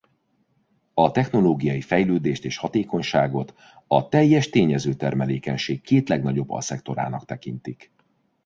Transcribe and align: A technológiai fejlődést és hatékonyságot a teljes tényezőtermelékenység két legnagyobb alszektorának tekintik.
A 0.93 1.11
technológiai 1.11 1.81
fejlődést 1.81 2.45
és 2.45 2.57
hatékonyságot 2.57 3.53
a 3.87 4.09
teljes 4.09 4.49
tényezőtermelékenység 4.49 5.81
két 5.81 6.09
legnagyobb 6.09 6.49
alszektorának 6.49 7.25
tekintik. 7.25 7.91